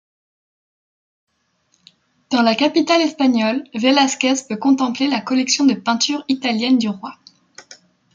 [2.31, 7.19] Dans la capitale espagnole, Velazquez put contempler la collection de peintures italiennes du roi.